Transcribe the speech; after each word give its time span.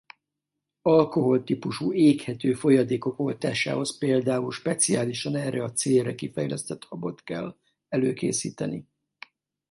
Alkohol 0.81 1.43
típusú 1.43 1.93
éghető 1.93 2.53
folyadékok 2.53 3.19
oltásához 3.19 3.97
például 3.97 4.51
speciálisan 4.51 5.35
erre 5.35 5.63
a 5.63 5.71
célra 5.71 6.15
kifejlesztett 6.15 6.83
habot 6.83 7.23
kell 7.23 7.57
előkészíteni. 7.87 8.87